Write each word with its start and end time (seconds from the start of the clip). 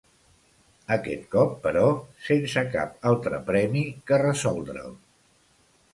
Aquest 0.95 1.27
cop, 1.35 1.51
però, 1.67 1.83
sense 2.29 2.65
cap 2.77 3.07
altre 3.13 3.43
premi 3.53 3.85
que 4.09 4.23
resoldre'l. 4.27 5.01